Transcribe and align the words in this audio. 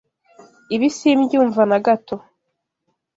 Ibi 0.75 0.87
simbyumva 0.97 1.61
na 1.69 1.77
gato. 1.85 2.15